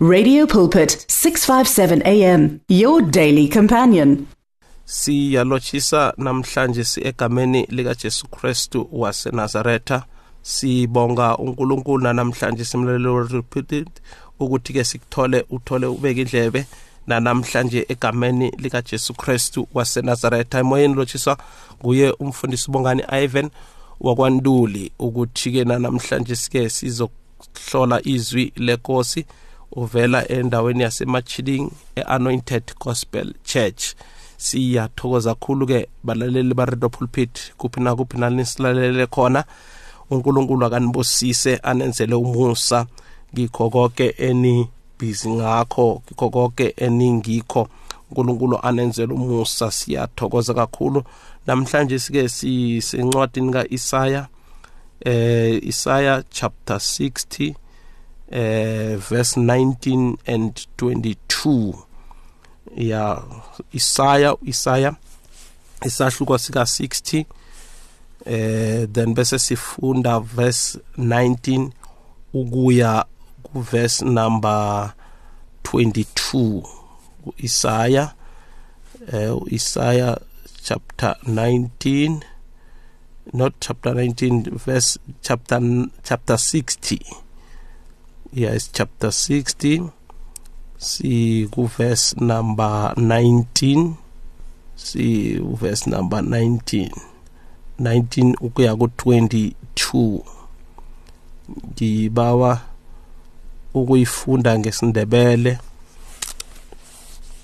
Radio 0.00 0.46
Pulpit 0.46 1.04
657 1.08 2.02
AM 2.06 2.60
your 2.68 3.02
daily 3.02 3.48
companion. 3.48 4.26
siyalochisa 4.84 6.14
namhlanje 6.16 6.84
egameni 7.02 7.66
lika 7.70 7.94
Jesu 7.94 8.26
Kristu 8.26 8.88
waseNazaretha 8.92 10.02
sibonga 10.42 11.36
uNkulunkulu 11.36 12.12
namhlanje 12.12 12.64
simlelo 12.64 13.22
repeated 13.22 13.88
ukuthi 14.40 14.72
ke 14.72 14.84
sikuthole 14.84 15.44
uthole 15.50 15.86
ubeke 15.86 16.20
indlebe 16.20 16.66
namhlanje 17.06 17.86
egameni 17.88 18.52
lika 18.58 18.82
Jesu 18.82 19.14
Kristu 19.14 19.68
waseNazaretha 19.74 20.58
emoyeni 20.58 20.94
lochiswa 20.94 21.38
nguye 21.84 22.10
umfundisi 22.10 22.70
bongani 22.70 23.02
Ivan 23.24 23.50
wakwanduli 24.00 24.92
ukuthi 24.98 25.52
ke 25.52 25.64
namhlanje 25.64 26.36
sike 26.36 26.68
sizohlola 26.68 28.00
izwi 28.04 28.52
lenkosi 28.56 29.26
uvela 29.72 30.28
endaweni 30.28 30.82
yasemachiding 30.82 31.70
e-anointed 31.96 32.62
gospel 32.80 33.34
church. 33.44 33.94
Siyathokoza 34.36 35.34
kakhulu 35.34 35.66
ke 35.66 35.88
balaleli 36.04 36.54
ba-radio 36.54 36.88
pulpit 36.88 37.52
kuphi 37.58 37.80
na 37.80 37.96
kuphi 37.96 38.18
nanisilalele 38.18 39.06
khona. 39.06 39.44
Unkulunkulu 40.10 40.66
akanibosise 40.66 41.56
anenzele 41.56 42.14
umusa. 42.14 42.86
Ngikho 43.34 43.70
konke 43.70 44.14
enibhizi 44.18 45.28
ngakho 45.28 46.02
ngikho 46.06 46.30
konke 46.30 46.74
eningikho. 46.76 47.68
Unkulunkulu 48.10 48.58
anenzele 48.62 49.12
umusa 49.12 49.70
siyathokoza 49.70 50.54
kakhulu. 50.54 51.02
Namhlanje 51.46 51.98
sike 51.98 52.28
sisencwadini 52.28 53.52
ka-isaya 53.52 54.28
eh 55.00 55.60
Isaiah 55.62 56.22
chapter 56.30 56.76
60 56.76 57.54
uh, 58.32 58.96
verse 58.96 59.36
19 59.36 60.18
and 60.26 60.66
22 60.76 61.74
ya 62.76 63.22
Isaiah 63.74 64.36
Isaiah 64.44 64.96
isahluko 65.84 66.38
sika 66.38 66.66
60 66.66 67.24
eh 68.26 68.86
then 68.92 69.14
bese 69.14 69.38
sifunda 69.38 70.20
verse 70.20 70.78
19 70.98 71.72
ukuya 72.34 73.06
ku 73.42 73.60
verse 73.64 74.04
number 74.04 74.92
22 75.64 76.62
Isaiah 77.40 78.12
uh, 79.12 79.40
Isaiah 79.48 80.20
chapter 80.60 81.16
19 81.24 82.20
not 83.32 83.52
chapter 83.60 83.94
19 83.94 84.56
verse 84.56 84.98
chapter 85.22 85.60
chapter 86.04 86.36
60 86.36 87.27
yes 88.32 88.70
chapter 88.72 89.12
60 89.12 89.90
see 90.78 91.44
verse 91.52 92.14
number 92.20 92.94
19 92.96 93.96
see 94.76 95.38
verse 95.38 95.90
number 95.90 96.22
19 96.22 96.90
19 97.80 98.34
ukuya 98.40 98.76
ku 98.76 98.86
22 98.86 100.20
ngibawa 101.48 102.60
ukuyifunda 103.74 104.58
ngesindebele. 104.58 105.58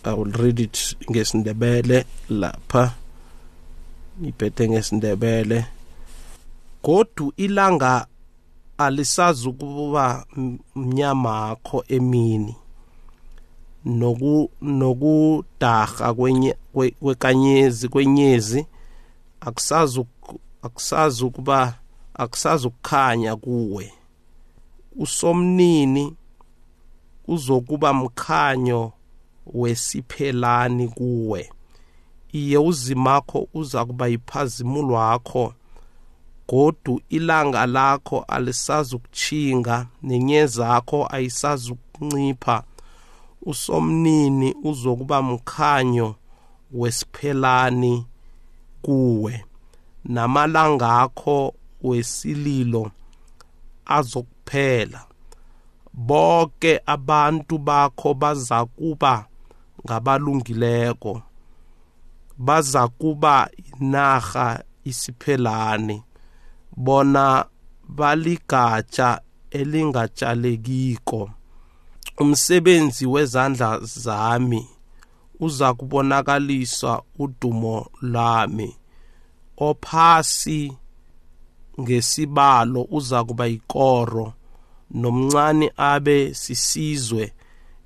I 0.04 0.12
will 0.12 0.32
read 0.32 0.60
it 0.60 0.96
ngesindebele 1.10 2.04
lapha. 2.28 2.94
Ngiphethe 4.20 4.68
ngesindebele. 4.68 5.66
Godu 6.82 7.32
ilanga 7.36 8.06
alisazukuba 8.78 10.26
mnyamakho 10.76 11.84
emini. 11.88 12.56
Noku 13.84 14.50
nokudaha 14.62 16.14
kwenye 16.14 16.56
kwekanyezi 17.00 17.88
kwenyezi 17.88 18.66
akusazu 19.40 20.06
akusazukuba 20.62 21.78
akusazukukhanya 22.14 23.36
kuwe. 23.36 23.92
Usomnini 24.96 26.14
uzokuba 27.28 27.92
mkhanyo 27.94 28.92
wesiphelani 29.46 30.88
kuwe. 30.88 31.50
Iye 32.32 32.58
uzimakho 32.58 33.48
uza 33.54 33.84
kuba 33.84 34.06
yiphazimulo 34.06 34.94
wakho 34.94 35.54
godu 36.48 37.00
ilanga 37.08 37.66
lakho 37.66 38.20
alisazukuchinga 38.28 39.86
nenyezakho 40.02 41.06
ayisazukuncipha. 41.10 42.62
Usomnini 43.42 44.54
uzokuba 44.62 45.22
mkhanyo 45.22 46.14
wesiphelani 46.72 48.06
kuwe. 48.82 49.44
Namalangakho 50.04 51.54
wesililo 51.82 52.90
azokuphela. 53.86 55.04
Bonke 55.92 56.80
abantu 56.86 57.58
bakho 57.58 58.14
baza 58.14 58.64
kuba 58.64 59.26
ngabalungileko. 59.84 61.22
Baza 62.38 62.88
kuba 62.88 63.50
inarha 63.80 64.64
isiphelane 64.84 66.02
bona 66.76 67.44
baligatsha 67.88 69.20
elingatshalekiko 69.50 71.30
umsebenzi 72.18 73.06
wezandla 73.06 73.80
zami 73.82 74.68
uza 75.40 75.74
kubonakaliswa 75.74 77.02
udumo 77.18 77.86
lami. 78.02 78.76
Ophasi 79.56 80.72
ngesibalo 81.80 82.86
uza 82.90 83.24
kuba 83.24 83.46
ikoro 83.46 84.32
nomncane 84.90 85.72
abe 85.76 86.34
sisizwe 86.34 87.32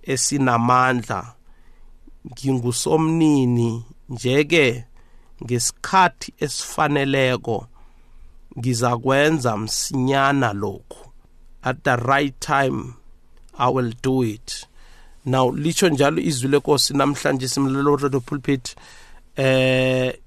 esinamandla. 0.02 1.34
Ngingusomnini 2.26 3.84
njeke 4.08 4.84
ngesikhathi 5.44 6.34
esifaneleko. 6.38 7.66
Ngizakwenza 8.58 9.56
msinyana 9.56 10.52
lokhu. 10.52 11.10
At 11.62 11.76
the 11.82 11.96
right 11.96 12.40
time 12.40 12.94
i 13.58 13.72
will 13.72 13.94
do 14.02 14.24
it. 14.24 14.66
Now 15.24 15.52
licho 15.52 15.88
njalo 15.88 16.20
izwi 16.20 16.48
lenkosi 16.48 16.94
namhlanje 16.94 17.48
simlelo 17.48 17.96
radio 17.96 18.20
pulpit 18.20 18.76
eh 19.36 20.18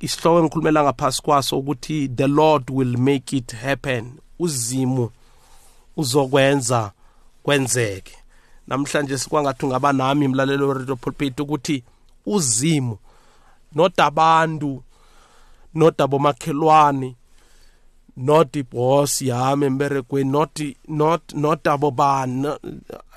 isihloko 0.00 0.38
engikhulumela 0.38 0.82
ngaphasi 0.82 1.22
kwaso 1.22 1.58
ukuthi 1.58 2.08
the 2.08 2.26
lord 2.26 2.70
will 2.70 2.96
make 2.98 3.36
it 3.36 3.54
happen. 3.54 4.12
Uzimu 4.38 5.10
uzokwenza 5.96 6.92
kwenzeke. 7.42 8.16
Namhlanje 8.66 9.18
sikwangathi 9.18 9.66
ungaba 9.66 9.92
nami 9.92 10.28
mlalelo 10.28 10.72
radio 10.72 10.96
pulpit 10.96 11.40
ukuthi 11.40 11.84
uzimu 12.26 12.98
not 13.72 14.00
abantu 14.00 14.82
not 18.16 18.52
abomakhelwane 18.52 18.64
not 18.64 18.70
boss 18.70 19.22
yami 19.22 19.66
emberegweni 19.66 20.30
not 20.30 20.60
not 20.88 21.34
not 21.34 21.64
abo 21.64 21.90
bani 21.90 22.48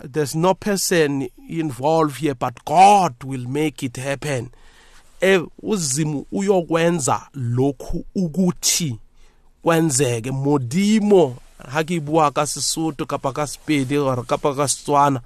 there's 0.03 0.35
no 0.35 0.53
person 0.53 1.27
involved 1.49 2.17
here 2.17 2.35
but 2.35 2.65
God 2.65 3.23
will 3.23 3.47
make 3.47 3.83
it 3.83 3.97
happen. 3.97 4.49
E 5.21 5.41
uzimu 5.61 6.25
uyokwenza 6.31 7.21
lokhu 7.33 8.05
ukuthi 8.15 8.99
kwenzeke. 9.63 10.31
Modimo 10.31 11.35
ha 11.71 11.83
ke 11.83 11.99
bua 11.99 12.31
ka 12.31 12.45
sesotho 12.45 13.05
kapa 13.05 13.31
ka 13.31 13.47
sepedi 13.47 13.95
gore 13.95 14.23
kapa 14.23 14.55
ka 14.55 14.67
setswana 14.67 15.21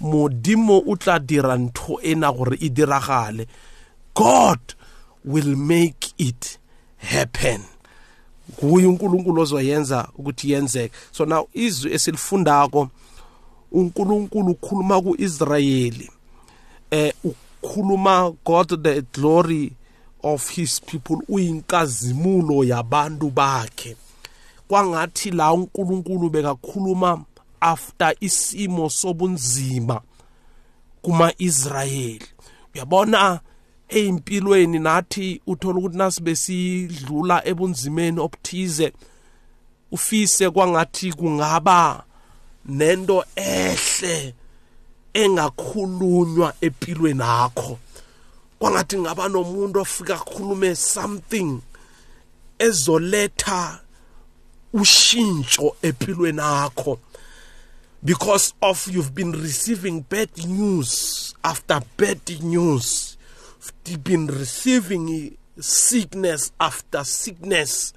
modimo 0.00 0.82
o 0.86 0.96
tla 0.96 1.18
dira 1.18 1.56
ntho 1.56 2.00
ena 2.02 2.32
gore 2.32 2.56
e 2.60 2.68
diragale. 2.68 3.46
God 4.14 4.74
will 5.24 5.56
make 5.56 6.12
it 6.18 6.58
happen. 6.96 7.77
Nguye 8.64 8.86
uNkulunkulu 8.86 9.42
ozoyenza 9.42 10.08
ukuthi 10.18 10.52
yenzeke. 10.52 10.94
So 11.12 11.24
now 11.24 11.48
izwi 11.54 11.92
esilifundako 11.92 12.88
uNkulunkulu 13.72 14.50
ukhuluma 14.50 15.00
kuIsrayeli 15.00 16.10
eh 16.90 17.12
ukhuluma 17.24 18.32
God 18.44 18.82
the 18.82 19.02
glory 19.02 19.72
of 20.22 20.50
his 20.50 20.80
people 20.80 21.18
uyinkazimulo 21.28 22.64
yabantu 22.64 23.30
bakhe. 23.30 23.96
Kwangathi 24.68 25.30
la 25.30 25.52
uNkulunkulu 25.52 26.30
bekakhuluma 26.30 27.24
after 27.60 28.14
isimo 28.20 28.90
sobunzima 28.90 30.00
kuma 31.02 31.32
Israyeli 31.38 32.26
uyabona 32.74 33.40
eyimpilweni 33.88 34.78
nathi 34.78 35.40
uthola 35.46 35.78
ukuthi 35.78 35.96
nasibe 35.96 36.36
sidlula 36.36 37.46
ebunzimeni 37.50 38.20
obuthize 38.20 38.92
ufise 39.90 40.50
kwangathi 40.50 41.12
kungaba 41.12 42.04
nento 42.64 43.24
ehle 43.36 44.34
engakhulunywa 45.14 46.54
empilweni 46.60 47.20
yakho. 47.20 47.78
Kwangathi 48.58 48.98
ngaba 48.98 49.28
nomuntu 49.28 49.80
ofika 49.80 50.14
akhulume 50.14 50.76
something 50.76 51.60
ezoletha 52.58 53.80
ushintsho 54.72 55.76
empilweni 55.82 56.38
yakho. 56.38 56.98
Because 58.04 58.54
of 58.62 58.86
you've 58.86 59.14
been 59.14 59.32
receiving 59.32 60.04
bad 60.08 60.30
news 60.46 61.34
after 61.42 61.80
bad 61.96 62.20
news. 62.42 63.17
Been 64.02 64.26
receiving 64.26 65.36
sickness 65.58 66.52
after 66.60 67.04
sickness. 67.04 67.92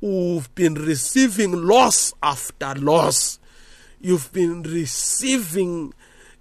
You've 0.00 0.54
been 0.54 0.74
receiving 0.74 1.52
loss 1.52 2.14
after 2.22 2.74
loss. 2.74 3.38
You've 4.00 4.32
been 4.32 4.62
receiving 4.62 5.92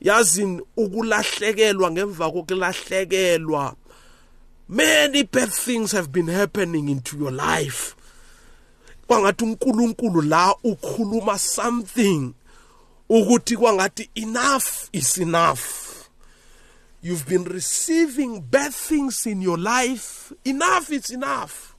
yazini 0.02 0.62
ukulahlekelwa 0.78 1.92
ngemva 1.92 2.32
kokulahlekelwa. 2.32 3.76
Many 4.70 5.24
bad 5.24 5.50
things 5.50 5.92
have 5.92 6.12
been 6.12 6.28
happening 6.28 6.90
into 6.90 7.18
your 7.18 7.32
life. 7.32 7.96
Kwangathi 9.08 9.46
uNkulunkulu 9.46 10.22
la 10.22 10.56
ukhuluma 10.64 11.40
something 11.40 12.34
ukuthi 13.10 13.58
kwangathi 13.58 14.10
enough 14.16 14.90
is 14.94 15.18
enough. 15.18 15.87
You've 17.08 17.26
been 17.26 17.46
receiving 17.46 18.42
bad 18.42 18.74
things 18.74 19.26
in 19.26 19.42
your 19.42 19.58
life. 19.58 20.34
Enough 20.44 20.92
is 20.92 21.10
enough. 21.10 21.78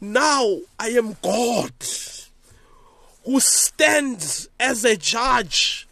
Now 0.00 0.60
i 0.78 0.88
am 0.88 1.14
god 1.20 1.74
who 3.22 3.38
stands 3.38 4.48
as 4.58 4.86
a 4.86 4.96
judge. 4.96 5.86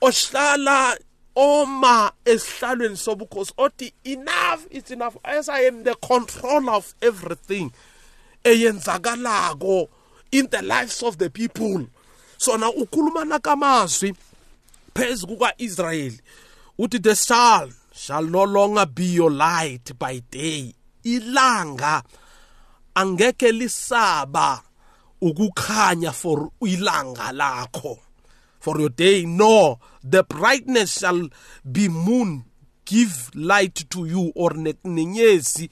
Ohlala 0.00 0.96
oma 1.34 2.12
esihlalweni 2.24 2.96
sobukhosi 2.96 3.52
othi 3.58 3.92
enough 4.04 4.68
is 4.70 4.92
enough. 4.92 5.16
As 5.24 5.48
i 5.48 5.62
am 5.62 5.82
the 5.82 5.96
controller 5.96 6.74
of 6.74 6.94
everything 7.02 7.72
in 8.44 8.78
the 8.78 10.62
lives 10.62 11.02
of 11.02 11.18
the 11.18 11.30
people. 11.30 11.88
Sona 12.38 12.70
ukhuluma 12.70 13.24
nakamazwi 13.24 14.14
phezu 14.94 15.26
kuka-israyeli 15.26 16.20
uthi 16.78 17.02
the 17.02 17.16
sun 17.16 17.72
shall 17.92 18.24
no 18.24 18.44
longer 18.44 18.86
be 18.86 19.04
your 19.04 19.30
light 19.30 19.92
by 19.98 20.22
day. 20.30 20.74
Ilanga 21.04 22.02
angeke 22.94 23.52
lisaba 23.52 24.62
ukukhanya 25.22 26.12
for 26.12 26.50
ilanga 26.60 27.32
lakho. 27.32 27.98
For 28.60 28.78
your 28.80 28.90
day 28.90 29.24
no. 29.24 29.78
The 30.02 30.24
brightness 30.24 30.98
shall 30.98 31.28
be 31.70 31.88
moon 31.88 32.44
give 32.84 33.30
light 33.34 33.88
to 33.90 34.04
you. 34.04 34.32
Or 34.34 34.50
nenyezi 34.50 35.70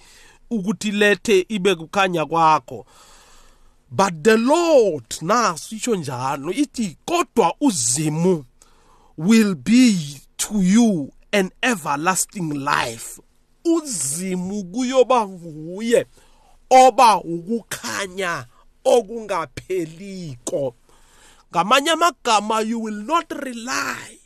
ukuthi 0.50 0.92
lethe 0.92 1.46
ibe 1.48 1.74
kukhanya 1.74 2.26
kwakho. 2.26 2.86
But 3.90 4.24
the 4.24 4.36
lord 4.36 5.04
naso 5.22 5.76
isho 5.76 5.96
njalo 5.96 6.52
ithi 6.52 6.96
kodwa 7.04 7.54
uzimu 7.60 8.44
will 9.16 9.54
be 9.54 10.20
to 10.36 10.60
you 10.62 11.12
an 11.32 11.50
everlasting 11.62 12.50
life. 12.52 13.20
Uzimu 13.64 14.64
kuyoba 14.64 15.28
nguye 15.28 16.06
oba 16.70 17.16
ukukhanya 17.16 18.46
okungapheliko 18.84 20.74
ngamanye 21.50 21.90
amagama 21.90 22.60
you 22.60 22.82
will 22.82 23.04
not 23.04 23.32
rely 23.32 24.18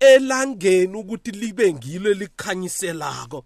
elangeni 0.00 0.96
ukuthi 0.96 1.30
libe 1.30 1.74
ngilo 1.74 2.10
elikhanyiselako 2.10 3.44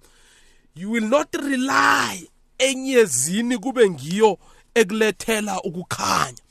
you 0.74 0.90
will 0.90 1.08
not 1.08 1.34
rely 1.34 2.28
enyezini 2.58 3.58
kube 3.58 3.90
ngiyo 3.90 4.38
ekulethela 4.74 5.62
ukukhanya. 5.62 6.42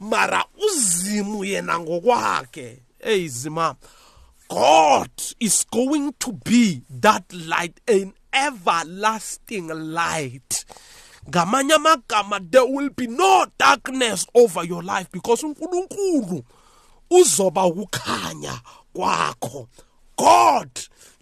Mara 0.00 0.44
uzimu 0.66 1.44
yena 1.44 1.80
ngokwakhe. 1.80 2.82
Eyizima 3.00 3.74
God 4.48 5.10
is 5.40 5.64
going 5.70 6.14
to 6.20 6.32
be 6.32 6.82
that 7.00 7.24
light 7.32 7.80
an 7.88 8.12
everlasting 8.32 9.68
light. 9.68 10.64
Ngamanye 11.28 11.74
amagama 11.74 12.50
there 12.50 12.64
will 12.64 12.90
be 12.90 13.06
no 13.06 13.46
darkness 13.58 14.26
over 14.34 14.64
your 14.64 14.82
life 14.82 15.08
because 15.10 15.42
uNkulunkulu 15.42 16.44
uzoba 17.10 17.66
ukukhanya 17.66 18.60
kwakho. 18.94 19.68
God 20.16 20.70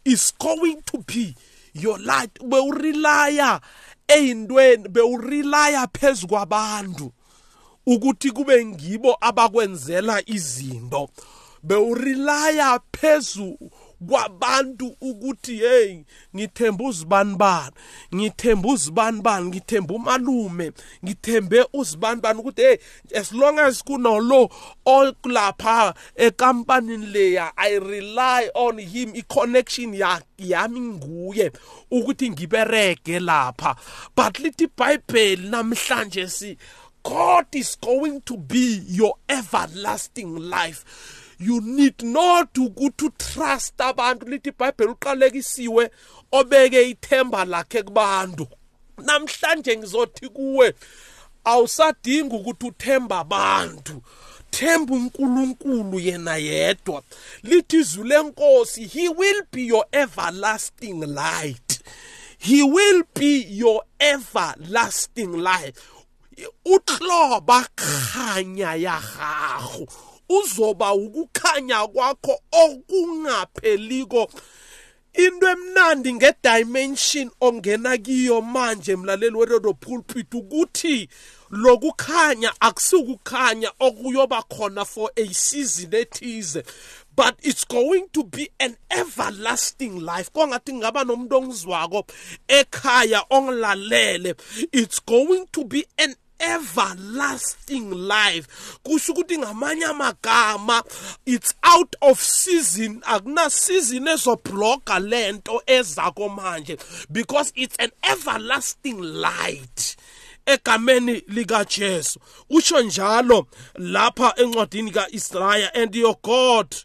is 0.04 0.32
going 0.38 0.82
to 0.82 0.98
be 0.98 1.34
your 1.72 1.98
light. 1.98 2.38
Bewurilaya 2.40 3.60
eyintweni 4.08 4.88
bewurilaya 4.88 5.86
phezulu 5.86 6.28
kwabantu 6.28 7.12
ukuthi 7.86 8.30
kube 8.30 8.64
ngibo 8.66 9.16
abakwenzela 9.20 10.22
izinto. 10.26 11.08
Bewurilaya 11.64 12.80
phezu 12.92 13.58
kwabantu 14.08 14.96
ukuthi 15.00 15.56
hey 15.56 16.04
ngithemba 16.36 16.84
uzibanibani 16.84 17.72
ngithemba 18.14 18.68
uzibanibani 18.68 19.46
ngithemba 19.46 19.94
umalume? 19.94 20.72
Ngithembe 21.04 21.66
uzibanibani 21.72 22.40
ukuthi 22.40 22.62
hey 22.62 22.76
as 23.14 23.32
long 23.32 23.58
as 23.58 23.84
kunolo 23.84 24.50
okulapha 24.84 25.94
ekampanini 26.16 27.06
leya 27.06 27.52
i 27.56 27.78
rely 27.78 28.50
on 28.54 28.78
him 28.78 29.14
i-connection 29.14 29.94
yami 30.38 30.80
nguye 30.80 31.52
ukuthi 31.90 32.30
ngiberege 32.30 33.20
lapha. 33.20 33.76
But 34.16 34.38
lithi 34.38 34.64
ibhayibheli 34.64 35.48
namhlanje 35.48 36.28
si 36.28 36.58
God 37.02 37.46
is 37.52 37.76
going 37.76 38.20
to 38.22 38.36
be 38.36 38.82
your 38.86 39.14
everlasting 39.28 40.36
life. 40.36 40.84
You 41.46 41.60
need 41.60 42.02
not 42.02 42.54
ukuthi 42.54 43.04
utrust 43.04 43.80
abantu. 43.80 44.26
Lithi 44.26 44.48
iBhayibheli 44.48 44.92
uqalekisiwe 44.92 45.90
obeke 46.32 46.90
ithemba 46.90 47.44
lakhe 47.44 47.82
kubantu. 47.82 48.46
Namhlanje 48.98 49.76
ngizothi 49.76 50.28
kuwe 50.28 50.74
awusadingi 51.44 52.36
ukuthi 52.36 52.66
uthemba 52.66 53.18
abantu. 53.18 54.02
Themba 54.50 54.94
uNkulunkulu 54.94 56.00
yena 56.00 56.36
yedwa. 56.36 57.02
Lithi 57.42 57.76
izwi 57.76 58.08
lenkosi 58.08 58.86
he 58.86 59.08
will 59.08 59.42
be 59.52 59.62
your 59.62 59.84
everlasting 59.92 61.00
light. 61.00 61.80
He 62.38 62.62
will 62.62 63.02
be 63.14 63.44
your 63.48 63.82
everlasting 64.00 65.32
light. 65.32 65.74
Utloba 66.64 67.66
khanya 67.76 68.74
ya 68.74 69.00
gago. 69.00 70.13
Uzoba 70.38 70.94
ukukhanya 70.94 71.86
kwakho 71.86 72.40
okungapheliko 72.52 74.28
into 75.14 75.46
emnandi 75.48 76.12
ngedimension 76.12 77.30
ongena 77.40 77.98
kiyo 77.98 78.40
manje 78.42 78.96
mlaleli 78.96 79.36
weredo 79.36 79.74
pulpit 79.74 80.34
ukuthi 80.34 81.08
lokukhanya 81.50 82.52
akusikukhanya 82.60 83.72
okuyoba 83.80 84.42
khona 84.42 84.84
for 84.84 85.10
a 85.16 85.26
season 85.26 85.90
ethize 85.90 86.62
but 87.16 87.36
it's 87.42 87.64
going 87.64 88.08
to 88.12 88.24
be 88.24 88.50
an 88.58 88.76
everlasting 88.90 90.00
life. 90.00 90.32
Kongathi 90.32 90.72
ngaba 90.72 91.04
nomuntu 91.04 91.36
ongizwako 91.36 92.06
ekhaya 92.48 93.22
ongilalele 93.30 94.34
it's 94.72 94.98
going 94.98 95.46
to 95.52 95.64
be 95.64 95.86
an 95.98 96.14
everlasting 96.40 97.90
life. 97.90 98.78
Kusho 98.82 99.12
ukuthi 99.12 99.38
ngamanye 99.38 99.84
amagama 99.84 100.82
it's 101.26 101.54
out 101.62 101.96
of 102.02 102.20
season. 102.20 103.00
Akuna 103.00 103.50
season 103.50 104.06
ezobloga 104.06 104.98
lento 104.98 105.60
ezako 105.66 106.28
manje 106.28 106.78
because 107.12 107.52
it's 107.56 107.76
an 107.78 107.90
everlasting 108.02 109.00
light. 109.00 109.96
Egameni 110.46 111.22
likaJesu 111.28 112.18
usho 112.50 112.82
njalo 112.82 113.46
lapha 113.78 114.34
encwadini 114.36 114.90
kaIsraya 114.90 115.70
and 115.74 115.94
your 115.94 116.16
God 116.22 116.76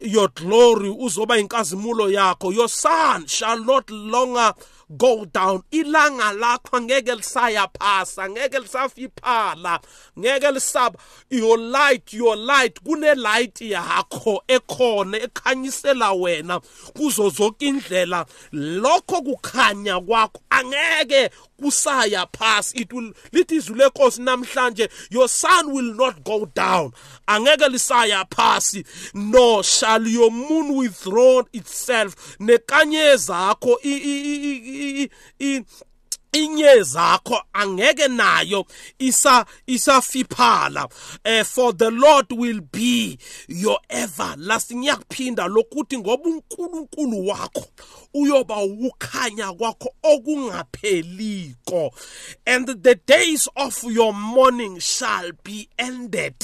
your 0.00 0.28
glory 0.28 0.90
uzoba 0.90 1.38
inkazimulo 1.38 2.10
yakho. 2.10 2.52
Your 2.52 2.68
sun 2.68 3.26
shall 3.26 3.64
not 3.64 3.90
longer 3.90 4.52
go 4.96 5.24
down. 5.24 5.62
Ilanga 5.70 6.32
lakho 6.32 6.80
ngeke 6.80 7.14
lisaya 7.14 7.68
phasa 7.78 8.28
ngeke 8.28 8.58
lisafiphala 8.58 9.80
ngeke 10.18 10.50
lisaba 10.52 10.98
your 11.30 11.58
light 11.58 12.12
your 12.12 12.36
light. 12.36 12.82
Kune 12.84 13.14
light 13.14 13.60
yakho 13.60 14.40
ekhona 14.48 15.18
ekhanyisela 15.18 16.12
wena 16.12 16.60
kuzo 16.94 17.30
zonke 17.30 17.66
indlela. 17.66 18.26
Lokho 18.52 19.22
kukhanya 19.22 20.00
kwakho 20.00 20.40
angeke 20.50 21.30
kusaya 21.60 22.26
phasi 22.32 22.80
it 22.80 22.92
will 22.92 23.12
lithi 23.32 23.56
izwi 23.56 23.78
lenkosi 23.78 24.20
namhlanje 24.20 24.88
your 25.10 25.28
sun 25.28 25.72
will 25.72 25.94
not 25.94 26.24
go 26.24 26.46
down. 26.46 26.92
Angeke 27.28 27.68
lisaya 27.68 28.24
phasi 28.28 28.84
no 29.14 29.62
shall 29.62 30.06
your 30.06 30.30
moon 30.30 30.76
withdraw 30.76 31.42
itself. 31.52 32.38
Nekanye 32.38 33.16
zakho 33.16 33.78
inye 36.32 36.82
zakho 36.82 37.42
angeke 37.52 38.08
nayo 38.08 38.66
isa 38.98 39.46
isafiphala 39.66 40.88
eh, 41.24 41.44
for 41.44 41.76
the 41.76 41.90
lord 41.90 42.26
will 42.32 42.60
be 42.60 43.18
your 43.48 43.78
everlasting 43.88 44.78
ngiyakuphinda 44.78 45.46
lokuthi 45.48 45.98
ngoba 45.98 46.24
uNkulunkulu 46.30 47.26
wakho 47.28 47.64
uyoba 48.14 48.62
ukukhanya 48.62 49.52
kwakho 49.52 49.94
okungapheliko. 50.02 51.90
And 52.46 52.68
the 52.68 52.94
days 53.06 53.48
of 53.56 53.82
your 53.84 54.12
mourning 54.12 54.78
shall 54.78 55.32
be 55.42 55.68
ended. 55.78 56.34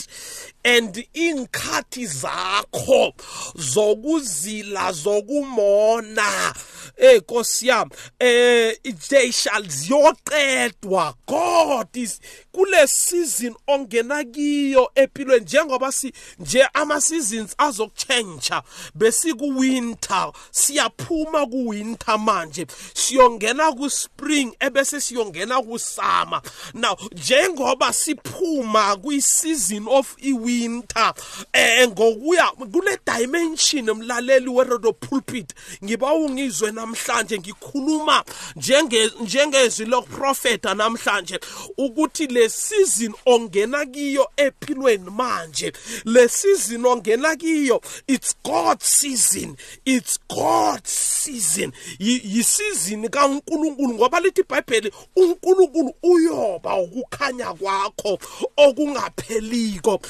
And 0.64 0.94
inkhathi 1.14 2.06
zakho 2.06 3.12
zokuzila 3.54 4.92
zokumona 4.92 6.54
eh 6.96 7.20
Nkosi 7.20 7.68
yami 7.68 7.90
eh 8.20 8.74
they 9.08 9.30
shall 9.30 9.62
ziyoqedwa. 9.62 11.14
God 11.26 11.96
is 11.96 12.20
kule 12.52 12.86
season 12.86 13.54
ongena 13.68 14.24
kiyo 14.24 14.90
empilweni 14.94 15.44
njengoba 15.44 15.92
si 15.92 16.12
nje 16.38 16.66
ama 16.74 17.00
seasons 17.00 17.54
azokuchange 17.58 18.62
besiku 18.94 19.48
winter 19.48 20.32
siyaphuma 20.50 21.46
ku 21.46 21.59
winter 21.66 22.18
manje. 22.18 22.66
Siyongena 22.94 23.72
ku 23.76 23.90
spring 23.90 24.54
ebese 24.60 25.00
siyongena 25.00 25.62
ku 25.62 25.78
summer 25.78 26.40
now 26.74 26.96
njengoba 27.12 27.92
siphuma 27.92 28.96
kwi 28.96 29.20
season 29.20 29.86
of 29.88 30.16
i 30.22 30.32
winter 30.32 31.14
eh 31.52 31.88
ngokuya 31.88 32.46
kule 32.72 32.98
dimension 33.06 33.90
umlaleli 33.90 34.48
we 34.48 34.64
radio 34.64 34.92
pulpit 34.92 35.54
ngiba 35.84 36.12
ungizwe 36.12 36.72
namhlanje 36.72 37.38
ngikhuluma 37.38 38.24
njenge 38.56 39.10
njengezwi 39.20 39.86
lokuprofeta 39.86 40.74
namhlanje 40.74 41.40
ukuthi 41.78 42.26
le 42.26 42.48
season 42.48 43.14
ongena 43.26 43.86
kiyo 43.86 44.30
ephilweni 44.36 45.10
manje 45.10 45.72
le 46.04 46.28
season 46.28 46.86
ongena 46.86 47.36
kiyo 47.36 47.82
it's 48.06 48.34
god 48.44 48.80
season 48.80 49.56
it's 49.84 50.18
god 50.28 50.86
season. 50.86 51.50
Yisizini 51.99 53.09
kaNkuluNkulu 53.09 53.95
ngoba 53.95 54.21
lithi 54.21 54.40
iBhayibheli 54.40 54.92
uNkulunkulu 55.16 55.95
uyoba 56.02 56.76
ukukhanya 56.76 57.54
kwakho 57.54 58.19
okungapheliko. 58.57 60.00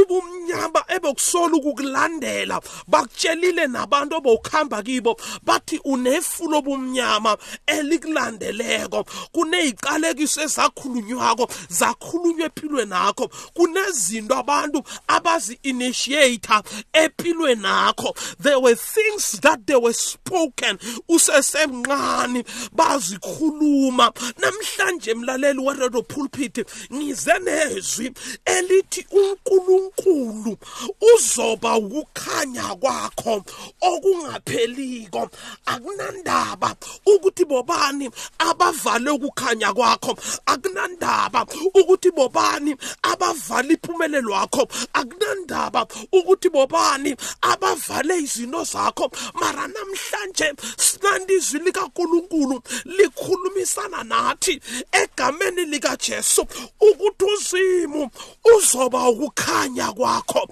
Ubumnyama 0.00 0.84
ebekusola 0.88 1.56
ukukulandela 1.56 2.60
bakutshelile 2.88 3.66
nabantu 3.66 4.16
obowukhamba 4.16 4.82
kibo 4.82 5.16
bathi 5.42 5.80
unefulo 5.84 6.58
obumnyama 6.58 7.36
elikulandeleko. 7.66 9.04
Kuneyiqalekiso 9.32 10.42
ezakhulunywako 10.42 11.48
zakhulunywa 11.68 12.46
empilweni 12.46 12.90
nakho. 12.90 13.30
Kunezinto 13.54 14.34
abantu 14.34 14.82
abazi-initiator 15.08 16.62
empilweni 16.92 17.62
nakho. 17.62 18.14
There 18.40 18.58
were 18.60 18.74
things 18.74 19.40
that 19.40 19.66
they 19.66 19.76
were 19.76 19.92
spoken 19.92 20.73
usesemncane 21.08 22.44
bazikhuluma. 22.72 24.12
Namhlanje 24.38 25.14
mlaleli 25.14 25.60
weredo 25.60 26.02
pulpit 26.02 26.66
ngize 26.92 27.38
nezwi 27.38 28.12
elithi 28.44 29.06
uNkulunkulu 29.10 30.56
uzoba 31.14 31.76
ukukhanya 31.76 32.74
kwakho 32.80 33.44
okungapheliko. 33.80 35.30
Akunandaba 35.66 36.76
ukuthi 37.06 37.44
bobani 37.44 38.10
abavale 38.38 39.10
ukukhanya 39.10 39.72
kwakho. 39.72 40.16
Akunandaba 40.46 41.46
ukuthi 41.74 42.10
bobani 42.10 42.76
abavala 43.02 43.72
iphumelelo 43.72 44.30
yakho 44.30 44.68
akunandaba 44.92 45.86
ukuthi 46.12 46.48
bobani 46.50 47.16
abavale 47.42 48.18
izinto 48.18 48.64
zakho. 48.64 49.10
Mara 49.34 49.68
namhlanje 49.68 50.54
sinandi 50.76 51.34
izwi 51.34 51.58
likaNkuluNkulu 51.58 52.62
likhulumisana 52.84 54.04
nathi 54.04 54.60
egameni 54.92 55.64
likaJesu 55.64 56.46
ukuthi 56.80 57.24
uzimu 57.24 58.10
uzoba 58.56 59.08
ukukhanya 59.08 59.92
kwakho 59.92 60.48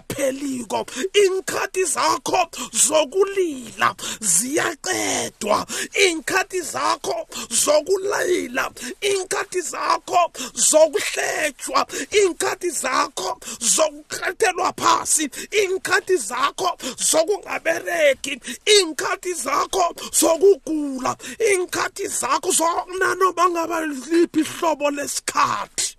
okungapheliko 0.00 0.86
inkhathi 1.14 1.84
zakho 1.84 2.48
zokulila 2.72 3.94
ziyaqedwa. 4.20 5.66
Inkhathi 6.08 6.60
zakho 6.60 7.26
zokulayila 7.50 8.70
inkhathi 9.00 9.60
zakho 9.60 10.32
zokuhletshwa 10.54 11.86
inkhathi 12.10 12.70
zakho 12.70 13.38
zokukhathelwa 13.60 14.72
phasi 14.72 15.30
inkhathi 15.64 16.16
zakho 16.16 16.76
zokungabereki 16.98 18.40
inkhathi 18.80 19.34
zakho 19.34 19.94
zokugula 20.12 21.16
inkhathi 21.52 22.06
zakho 22.08 22.50
zokunanoma 22.52 23.50
ngaba 23.50 23.86
liphi 23.86 24.40
ihlobo 24.40 24.90
lesikhathi. 24.90 25.89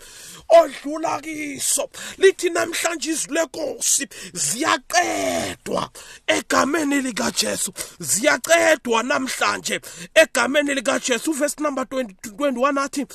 Odlula 0.52 1.22
kiso. 1.22 1.90
Lithi 2.18 2.50
namhlanje 2.50 3.12
izwi 3.12 3.36
lenkosi 3.36 4.08
ziyaqedwa. 4.34 5.90
Egameni 6.28 7.02
likaJesu 7.02 7.74
ziyaqedwa 8.00 9.04
namhlanje. 9.04 9.82
Egameni 10.16 10.76
likaJesu 10.76 11.34
verse 11.34 11.60
number 11.60 11.86
21 11.86 12.78
athi 12.78 13.06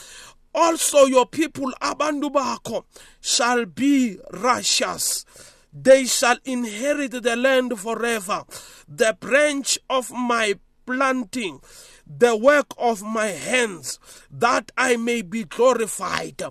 also 0.54 1.04
your 1.06 1.26
people 1.26 1.72
abantu 1.82 2.30
bakho 2.30 2.84
shall 3.20 3.66
be 3.66 4.18
righteous. 4.32 5.24
They 5.72 6.06
shall 6.06 6.38
inherit 6.44 7.22
the 7.22 7.36
land 7.36 7.78
forever 7.78 8.44
the 8.88 9.16
branch 9.20 9.78
of 9.90 10.10
my 10.10 10.54
planting. 10.86 11.60
The 12.06 12.36
work 12.36 12.66
of 12.78 13.02
my 13.02 13.26
hands 13.28 13.98
that 14.30 14.70
I 14.76 14.96
may 14.96 15.22
be 15.22 15.44
glorified. 15.44 16.42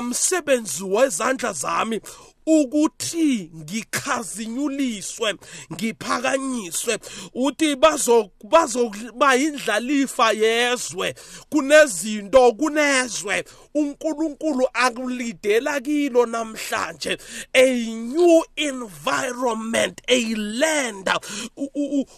Umsebenzi 0.00 0.84
wezandla 0.84 1.52
zami 1.52 2.00
ukuthi 2.46 3.50
ngikhazinyuliswe 3.56 5.34
ngiphakanyiswe 5.72 6.98
uthi 7.34 7.76
bazo 7.76 8.30
bazoba 8.44 9.36
indlalifa 9.36 10.32
yezwe 10.32 11.14
kunezinto 11.50 12.52
kunezwe. 12.52 13.44
uNkulunkulu 13.74 14.68
akulidela 14.72 15.80
kilo 15.80 16.26
namhlanje 16.26 17.18
a 17.54 17.94
new 17.94 18.42
environment 18.56 20.00
a 20.08 20.34
land. 20.34 21.08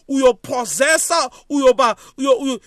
Uyopossessa 0.08 1.30
uyoba 1.48 1.96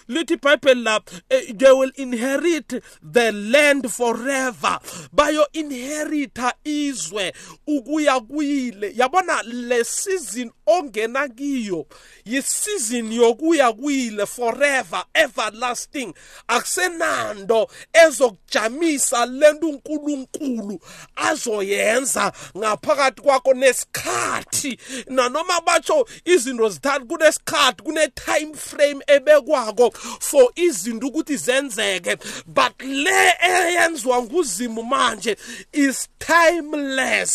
lithi 0.08 0.34
iBhayibheli 0.34 0.84
la 0.84 1.00
they 1.30 1.72
will 1.72 1.92
inherit 1.96 2.82
the 3.02 3.32
land 3.32 3.90
forever. 3.90 4.80
Bayo 5.12 5.48
inherita 5.54 6.54
izwe. 6.64 7.34
Ukuya 7.68 8.20
kuyile. 8.20 8.94
Yabona 8.96 9.44
le 9.44 9.84
season 9.84 10.52
ongena 10.66 11.28
kiyo 11.28 11.86
yisizin 12.26 13.12
yokuya 13.12 13.74
kuyile 13.74 14.26
forever 14.26 15.06
everlasting. 15.14 16.14
Akusenando 16.48 17.68
ezokujamisa 17.94 19.26
lento 19.26 19.68
uNkulunkulu 19.70 20.80
azoyenza 21.16 22.32
ngaphakathi 22.58 23.22
kwakho 23.22 23.54
nesikhathi. 23.54 24.80
Nanoma 25.08 25.62
batsho 25.62 26.08
izinto 26.26 26.70
zithatha 26.70 27.06
kunesikhathi 27.06 27.84
kune 27.84 28.08
time 28.08 28.54
frame 28.54 29.04
ebekwako 29.08 29.92
for 30.20 30.52
izinto 30.56 31.08
ukuthi 31.08 31.38
zenzeke 31.38 32.18
but 32.46 32.82
le 32.82 33.34
eyenziwa 33.40 34.22
nguzimu 34.24 34.84
manje 34.84 35.38
is 35.74 36.08
timeless. 36.20 37.35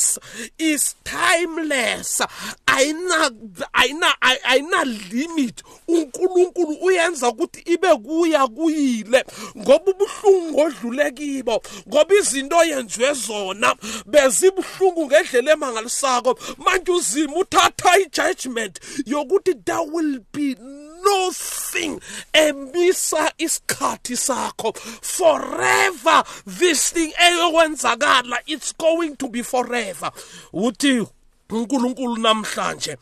Is 0.59 0.95
timeless. 1.05 2.23
Ayina 2.67 3.31
ayina 3.73 4.09
ayina 4.23 4.85
limit. 4.85 5.63
uNkulunkulu 5.89 6.77
uyenza 6.83 7.29
ukuthi 7.29 7.61
ibe 7.61 7.97
kuya 7.97 8.47
kuyile. 8.47 9.25
Ngoba 9.59 9.93
ubuhlungu 9.93 10.61
odlule 10.61 11.11
kibo 11.11 11.63
ngoba 11.89 12.15
izinto 12.15 12.65
yenziwe 12.65 13.13
zona 13.15 13.75
bezibuhlungu 14.07 15.07
ngendlela 15.07 15.53
emangalisako. 15.53 16.39
Manje 16.59 16.93
uzima 16.93 17.37
uthatha 17.37 17.99
ijudgment 17.99 18.81
yokuthi 19.07 19.55
there 19.65 19.85
will 19.93 20.21
be 20.33 20.57
nothing 21.05 22.01
emisa 22.33 23.33
isikhathi 23.39 24.17
sakho. 24.17 24.77
Forever 25.03 26.25
this 26.47 26.91
thing 26.91 27.13
eyokwenzakala. 27.13 28.39
It's 28.47 28.73
going 28.73 29.17
to 29.17 29.29
be 29.29 29.43
forever. 29.43 30.11
Uthi 30.53 31.07
uNkulunkulu 31.51 32.17
namhlanje 32.17 32.97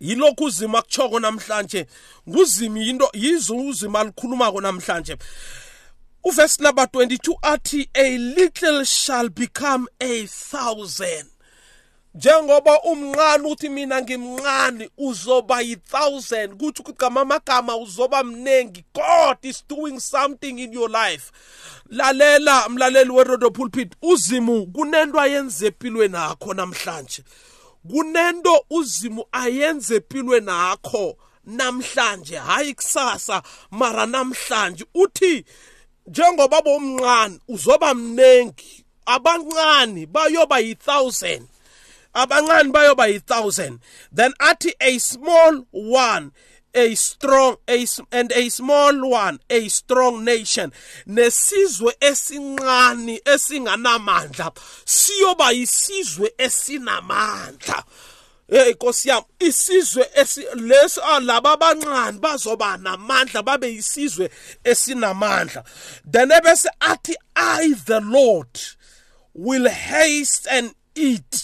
yilokhu 0.00 0.44
uzima 0.44 0.82
kuchoko 0.82 1.20
namhlanje 1.20 1.86
nguzimi 2.28 2.88
into 2.88 3.10
yizo 3.12 3.56
uzima 3.56 4.00
alikhulumako 4.00 4.60
namhlanje. 4.60 5.16
Uverse 6.24 6.62
number 6.62 6.84
22 6.84 7.34
athi 7.42 7.88
a 7.94 8.18
little 8.18 8.84
shall 8.84 9.28
become 9.28 9.88
a 10.00 10.26
thousand. 10.26 11.31
Njengoba 12.14 12.82
umnqani 12.82 13.46
uthi 13.46 13.68
mina 13.68 14.02
ngimnqani 14.02 14.90
uzoba 14.98 15.60
yi-thousand 15.60 16.56
kuthi 16.56 16.82
ukugama 16.82 17.20
amagama 17.20 17.76
uzoba 17.76 18.24
mnengi 18.24 18.84
god 18.94 19.36
is 19.42 19.64
doing 19.68 20.00
something 20.00 20.58
in 20.58 20.72
your 20.72 20.90
life. 20.90 21.32
Lalela 21.90 22.68
mlaleli 22.68 23.10
werodo 23.10 23.50
pulpit 23.50 23.92
uzimu 24.02 24.66
kunento 24.66 25.20
ayenze 25.20 25.66
empilweni 25.66 26.16
akho 26.16 26.54
namhlanje. 26.54 27.24
Kunento 27.90 28.64
uzimu 28.70 29.24
ayenze 29.32 29.96
empilweni 29.96 30.50
akho 30.50 31.16
namhlanje. 31.46 32.36
Hayi 32.36 32.74
kusasa 32.74 33.42
mara 33.70 34.06
namhlanje. 34.06 34.84
Uthi 34.94 35.44
njengoba 36.06 36.62
bomncane 36.62 37.38
uzoba 37.48 37.94
mnengi 37.94 38.84
abancane 39.06 40.06
bayoba 40.06 40.58
yi-thousand. 40.58 41.51
Abancane 42.14 42.72
bayoba 42.72 43.12
yi-thousand 43.12 43.80
then 44.12 44.32
athi 44.40 44.72
a 44.80 44.98
small 44.98 45.66
one 45.70 46.32
a 46.74 46.94
strong 46.94 47.56
a, 47.68 47.86
and 48.10 48.32
a 48.32 48.48
small 48.48 49.10
one 49.10 49.40
a 49.50 49.68
strong 49.68 50.24
nation. 50.24 50.72
Nesizwe 51.06 51.92
esincane 52.00 53.20
esinganamandla 53.24 54.52
siyoba 54.84 55.52
yisizwe 55.52 56.30
esinamandla. 56.38 57.84
Hey 58.48 58.72
Nkosi 58.72 59.08
yami 59.08 59.24
isizwe 59.40 60.06
lesi 60.54 61.00
ah, 61.02 61.20
laba 61.20 61.52
abancane 61.52 62.18
bazoba 62.18 62.76
namandla 62.76 63.42
babe 63.42 63.66
yisizwe 63.66 64.30
esinamandla. 64.64 65.64
Then 66.04 66.30
ebese 66.30 66.68
athi 66.80 67.16
i 67.36 67.74
the 67.86 68.00
lord 68.00 68.60
will 69.34 69.68
haste 69.68 70.46
and 70.50 70.74
eat 70.94 71.41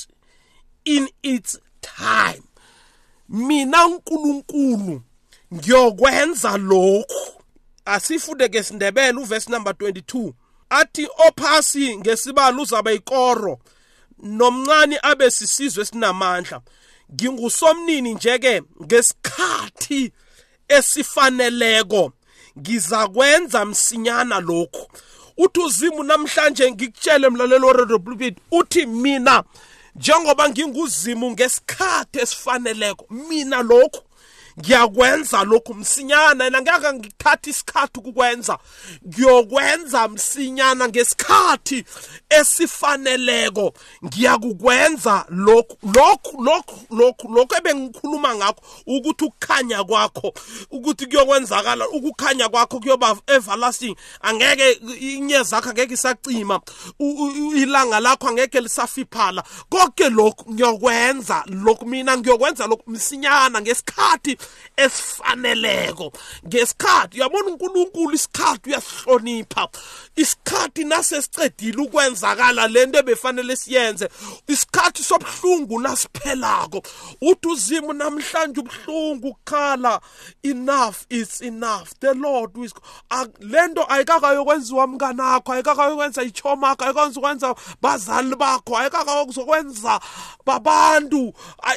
in 0.88 1.08
its 1.22 1.58
time. 1.80 2.42
Mina 3.28 3.86
uNkulunkulu 3.86 5.02
ngiyokwenza 5.54 6.56
lokhu. 6.56 7.42
Asifunde 7.84 8.48
ke 8.48 8.62
sindebele 8.62 9.18
uverse 9.20 9.50
number 9.50 9.72
22 9.72 10.32
athi 10.70 11.08
ophasi 11.28 11.96
ngesibalo 11.96 12.62
uzaba 12.62 12.92
ikoro 12.92 13.58
nomncane 14.22 14.98
abe 15.02 15.30
sisizwe 15.30 15.84
sinamandla 15.84 16.60
ngingusomnini 17.14 18.14
njeke 18.14 18.62
ngesikhathi 18.82 20.12
esifaneleko 20.68 22.12
ngizakwenza 22.58 23.64
msinyana 23.64 24.40
lokhu. 24.40 24.90
Uthi 25.36 25.60
uzimu 25.60 26.02
namhlanje 26.04 26.72
ngikutshele 26.72 27.28
mlalelo 27.28 27.66
weRadio 27.66 27.98
Pulpit 27.98 28.38
uthi 28.50 28.86
mina 28.86 29.44
njengoba 29.98 30.48
nginguzimu 30.48 31.30
ngesikhathi 31.30 32.18
esifaneleko 32.18 33.06
mina 33.28 33.62
lokhu 33.62 34.02
ngiyakwenza 34.58 35.44
lokhu 35.44 35.74
msinyana 35.74 36.44
yena 36.44 36.62
ngeke 36.62 36.92
ngithatha 36.92 37.50
isikhathi 37.50 37.98
ukukwenza. 38.00 38.58
Ngiyokwenza 39.08 40.08
msinyana 40.08 40.88
ngesikhathi 40.88 41.84
esifaneleko. 42.30 43.72
Ngiyakukwenza 44.04 45.24
lokhu 45.28 45.78
lokhu 45.94 46.42
lokhu 46.42 46.86
lokhu 46.90 47.28
lokhu 47.28 47.54
ebengikhuluma 47.58 48.34
ngakho 48.34 48.62
ukuthi 48.86 49.24
ukukhanya 49.24 49.84
kwakho 49.84 50.32
ukuthi 50.70 51.06
kuyokwenzakala 51.06 51.88
ukukhanya 51.88 52.48
kwakho 52.48 52.80
kuyoba 52.80 53.16
everlasting. 53.26 53.96
Angeke 54.20 54.70
inyezi 55.00 55.50
zakho 55.50 55.68
angeke 55.70 55.94
isacima 55.94 56.60
ilanga 57.54 58.00
lakho 58.00 58.28
angeke 58.28 58.60
lisafiphala. 58.60 59.44
Konke 59.70 60.08
lokhu 60.10 60.52
ngiyokwenza 60.52 61.44
lokhu 61.46 61.86
mina 61.86 62.16
ngiyokwenza 62.16 62.66
lokhu 62.66 62.90
msinyana 62.90 63.60
ngesikhathi 63.60 64.38
esifaneleko. 64.76 66.12
Ngesikhathi 66.46 67.16
uyabona 67.16 67.46
uNkulunkulu 67.50 68.14
isikhathi 68.14 68.70
uyasihlonipha 68.70 69.68
isikhathi 70.16 70.84
nasesicedile 70.84 71.82
ukwenzakala 71.82 72.68
lento 72.68 72.98
ebefanele 72.98 73.56
siyenze 73.56 74.08
isikhathi 74.48 75.02
sobhlungu 75.04 75.80
nasiphelako. 75.80 76.82
Uthi 77.20 77.48
uzimu 77.48 77.92
namhlanje 77.92 78.60
ubhlungu 78.60 79.28
ukhala 79.28 80.00
enough 80.42 80.96
is 81.10 81.40
enough. 81.40 81.88
The 82.00 82.14
lord 82.14 82.56
is 82.56 82.74
lento 83.40 83.84
ayikakayokwenziwa 83.88 84.86
mnganakho 84.86 85.52
ayikakayokwenza 85.52 86.22
ichomakho 86.22 86.84
ayikakwenza 86.84 87.54
bazali 87.82 88.36
bakho 88.36 88.76
ayikakayokwenza 88.78 90.00
babantu 90.46 91.34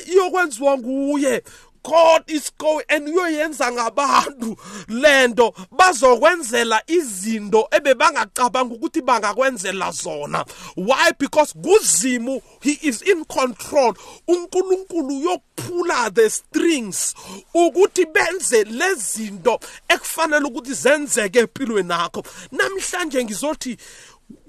iyokwenziwa 0.07 0.77
nguye. 0.77 1.43
God 1.83 2.23
is 2.27 2.51
going 2.57 2.85
and 2.89 3.07
uyoyenza 3.07 3.71
ngabantu. 3.71 4.57
Lento 4.87 5.53
bazokwenzela 5.71 6.83
izinto 6.87 7.67
ebebangacabanga 7.71 8.75
ukuthi 8.75 9.01
bangakwenzela 9.01 9.91
zona. 9.91 10.45
Why? 10.75 11.11
Because 11.17 11.53
kuzimu 11.53 12.41
he 12.61 12.77
is 12.81 13.01
in 13.01 13.25
control. 13.25 13.95
uNkulunkulu 14.27 15.17
uyophula 15.19 16.13
the 16.13 16.29
strings 16.29 17.15
ukuthi 17.53 18.05
benze 18.05 18.63
lezinto 18.63 19.59
ekufanele 19.87 20.45
ukuthi 20.45 20.73
zenzeke 20.73 21.39
empilweni 21.39 21.87
nakho. 21.87 22.23
Namhlanje 22.51 23.23
ngizothi 23.23 23.77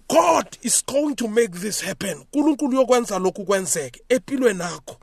God 0.09 0.59
is 0.63 0.83
going 0.83 1.15
to 1.15 1.29
make 1.29 1.53
this 1.53 1.81
happen. 1.81 2.19
uNkulunkulu 2.19 2.79
uyokwenza 2.79 3.19
lokhu 3.19 3.45
kwenzeke 3.45 4.03
empilweni 4.09 4.59
nakho 4.59 4.97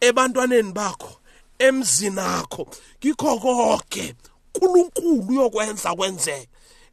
ebantwaneni 0.00 0.72
bakho. 0.72 1.20
Emzini 1.58 2.20
akho. 2.20 2.66
Kikho 3.00 3.38
konke 3.38 4.14
uNkulunkulu 4.54 5.28
uyokwenza 5.28 5.94
kwenzeke 5.94 6.48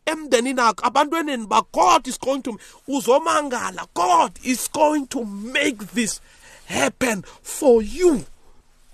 emndenini 0.06 0.62
akho 0.62 0.86
abantweneni 0.86 1.47
ba 1.47 1.62
God 1.71 2.08
is 2.08 2.19
going 2.19 2.41
to 2.41 2.58
uzomangala. 2.88 3.88
God 3.93 4.32
is 4.43 4.67
going 4.71 5.08
to 5.08 5.24
make 5.26 5.80
this 5.93 6.21
happen 6.65 7.24
for 7.41 7.82
you. 7.82 8.26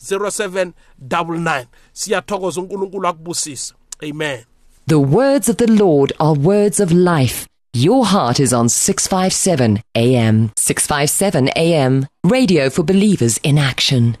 0760270799 0.00 1.66
siyathokoza 1.92 2.60
uNkulunkulu 2.60 3.08
akubusisa 3.08 3.74
amen 4.10 4.40
The 4.86 4.94
words 4.94 5.48
of 5.48 5.56
the 5.56 5.66
Lord 5.66 6.12
are 6.18 6.38
words 6.38 6.78
of 6.80 6.92
life. 6.92 7.46
Your 7.72 8.04
heart 8.04 8.38
is 8.38 8.52
on 8.52 8.68
657 8.68 9.80
AM. 9.94 10.50
657 10.56 11.48
AM. 11.56 12.06
Radio 12.22 12.68
for 12.70 12.84
believers 12.84 13.38
in 13.42 13.56
action. 13.58 14.16